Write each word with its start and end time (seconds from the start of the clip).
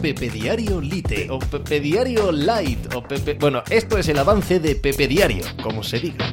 Pepe 0.00 0.30
Diario 0.30 0.80
Lite 0.80 1.28
o 1.28 1.40
Pepe 1.40 1.80
Diario 1.80 2.30
Light 2.30 2.94
o 2.94 3.02
Pepe... 3.02 3.34
Bueno, 3.34 3.64
esto 3.68 3.98
es 3.98 4.08
el 4.08 4.18
avance 4.18 4.60
de 4.60 4.76
Pepe 4.76 5.08
Diario, 5.08 5.44
como 5.60 5.82
se 5.82 5.98
diga. 5.98 6.32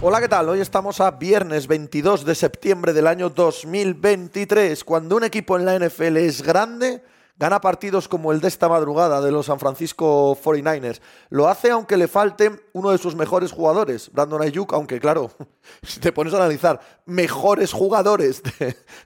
Hola, 0.00 0.18
¿qué 0.18 0.28
tal? 0.28 0.48
Hoy 0.48 0.60
estamos 0.60 0.98
a 1.00 1.10
viernes 1.10 1.66
22 1.66 2.24
de 2.24 2.34
septiembre 2.34 2.94
del 2.94 3.06
año 3.06 3.28
2023. 3.28 4.82
Cuando 4.82 5.16
un 5.16 5.24
equipo 5.24 5.58
en 5.58 5.66
la 5.66 5.78
NFL 5.78 6.16
es 6.16 6.42
grande, 6.42 7.02
gana 7.36 7.60
partidos 7.60 8.08
como 8.08 8.32
el 8.32 8.40
de 8.40 8.48
esta 8.48 8.70
madrugada 8.70 9.20
de 9.20 9.30
los 9.30 9.46
San 9.46 9.58
Francisco 9.58 10.34
49ers. 10.42 11.00
Lo 11.28 11.48
hace 11.48 11.70
aunque 11.70 11.98
le 11.98 12.08
falte 12.08 12.50
uno 12.72 12.92
de 12.92 12.98
sus 12.98 13.14
mejores 13.14 13.52
jugadores, 13.52 14.10
Brandon 14.10 14.40
Ayuk, 14.40 14.72
aunque 14.72 14.98
claro, 14.98 15.30
si 15.82 16.00
te 16.00 16.12
pones 16.12 16.32
a 16.32 16.38
analizar 16.38 16.80
mejores 17.04 17.74
jugadores 17.74 18.42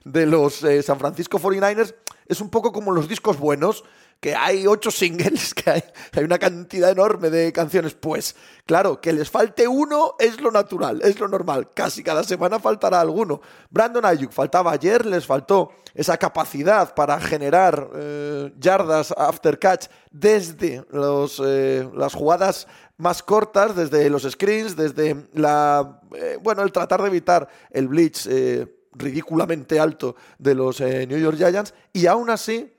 de, 0.05 0.25
los 0.25 0.63
eh, 0.63 0.81
San 0.81 0.97
Francisco 0.97 1.39
49ers, 1.39 1.93
es 2.27 2.41
un 2.41 2.49
poco 2.49 2.71
como 2.71 2.91
los 2.91 3.07
discos 3.07 3.37
buenos 3.37 3.83
que 4.19 4.33
hay 4.33 4.65
ocho 4.65 4.91
singles, 4.91 5.53
que 5.53 5.69
hay, 5.69 5.83
hay, 6.13 6.23
una 6.23 6.39
cantidad 6.39 6.89
enorme 6.89 7.29
de 7.29 7.51
canciones. 7.53 7.93
Pues 7.93 8.35
claro, 8.65 8.99
que 8.99 9.13
les 9.13 9.29
falte 9.29 9.67
uno 9.67 10.15
es 10.19 10.41
lo 10.41 10.51
natural, 10.51 11.01
es 11.03 11.19
lo 11.19 11.27
normal. 11.27 11.71
Casi 11.73 12.03
cada 12.03 12.23
semana 12.23 12.59
faltará 12.59 13.01
alguno. 13.01 13.41
Brandon 13.69 14.05
Ayuk 14.05 14.31
faltaba 14.31 14.71
ayer, 14.71 15.05
les 15.05 15.25
faltó 15.25 15.71
esa 15.93 16.17
capacidad 16.17 16.93
para 16.93 17.19
generar 17.19 17.89
eh, 17.95 18.53
yardas 18.59 19.13
after 19.15 19.57
catch 19.59 19.87
desde 20.11 20.85
los, 20.91 21.41
eh, 21.45 21.87
las 21.93 22.13
jugadas 22.13 22.67
más 22.97 23.21
cortas, 23.21 23.75
desde 23.75 24.09
los 24.09 24.23
screens, 24.23 24.75
desde 24.75 25.27
la, 25.33 26.01
eh, 26.15 26.37
bueno, 26.41 26.63
el 26.63 26.71
tratar 26.71 27.01
de 27.01 27.07
evitar 27.07 27.47
el 27.71 27.87
blitz 27.87 28.27
ridículamente 28.95 29.79
alto 29.79 30.15
de 30.37 30.55
los 30.55 30.79
New 30.81 31.17
York 31.17 31.37
Giants 31.37 31.73
y 31.93 32.07
aún 32.07 32.29
así 32.29 32.73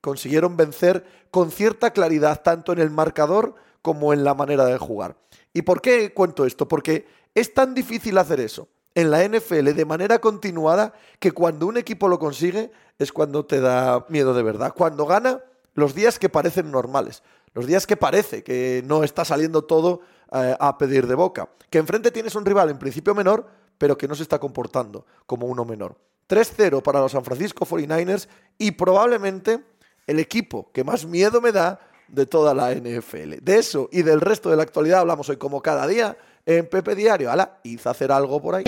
consiguieron 0.00 0.56
vencer 0.56 1.04
con 1.30 1.50
cierta 1.50 1.92
claridad 1.92 2.42
tanto 2.42 2.72
en 2.72 2.78
el 2.78 2.90
marcador 2.90 3.54
como 3.82 4.12
en 4.12 4.24
la 4.24 4.34
manera 4.34 4.64
de 4.64 4.78
jugar. 4.78 5.16
¿Y 5.52 5.62
por 5.62 5.80
qué 5.80 6.12
cuento 6.12 6.44
esto? 6.44 6.68
Porque 6.68 7.06
es 7.34 7.54
tan 7.54 7.74
difícil 7.74 8.18
hacer 8.18 8.40
eso 8.40 8.68
en 8.94 9.10
la 9.10 9.26
NFL 9.26 9.74
de 9.74 9.84
manera 9.84 10.18
continuada 10.18 10.92
que 11.18 11.32
cuando 11.32 11.66
un 11.66 11.76
equipo 11.76 12.08
lo 12.08 12.18
consigue 12.18 12.72
es 12.98 13.12
cuando 13.12 13.46
te 13.46 13.60
da 13.60 14.06
miedo 14.08 14.34
de 14.34 14.42
verdad. 14.42 14.74
Cuando 14.76 15.06
gana, 15.06 15.40
los 15.74 15.94
días 15.94 16.18
que 16.18 16.28
parecen 16.28 16.70
normales, 16.70 17.22
los 17.54 17.66
días 17.66 17.86
que 17.86 17.96
parece 17.96 18.42
que 18.42 18.82
no 18.84 19.04
está 19.04 19.24
saliendo 19.24 19.62
todo 19.62 20.00
eh, 20.32 20.56
a 20.58 20.76
pedir 20.78 21.06
de 21.06 21.14
boca, 21.14 21.48
que 21.70 21.78
enfrente 21.78 22.10
tienes 22.10 22.34
un 22.34 22.44
rival 22.44 22.70
en 22.70 22.78
principio 22.78 23.14
menor, 23.14 23.46
pero 23.78 23.96
que 23.96 24.08
no 24.08 24.14
se 24.14 24.22
está 24.22 24.38
comportando 24.38 25.06
como 25.26 25.46
uno 25.46 25.64
menor. 25.64 25.96
3-0 26.28 26.82
para 26.82 27.00
los 27.00 27.12
San 27.12 27.24
Francisco 27.24 27.64
49ers 27.64 28.28
y 28.58 28.72
probablemente 28.72 29.64
el 30.06 30.18
equipo 30.18 30.70
que 30.72 30.84
más 30.84 31.06
miedo 31.06 31.40
me 31.40 31.52
da 31.52 31.80
de 32.08 32.26
toda 32.26 32.54
la 32.54 32.74
NFL. 32.74 33.36
De 33.42 33.58
eso 33.58 33.88
y 33.92 34.02
del 34.02 34.20
resto 34.20 34.50
de 34.50 34.56
la 34.56 34.62
actualidad 34.62 35.00
hablamos 35.00 35.28
hoy 35.28 35.36
como 35.36 35.62
cada 35.62 35.86
día 35.86 36.16
en 36.44 36.68
Pepe 36.68 36.94
Diario. 36.94 37.30
Hala, 37.30 37.60
hice 37.62 37.88
hacer 37.88 38.12
algo 38.12 38.40
por 38.40 38.56
ahí. 38.56 38.64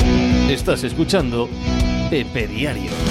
Estás 0.49 0.85
escuchando 0.85 1.49
Pepe 2.11 2.47
Diario. 2.47 3.10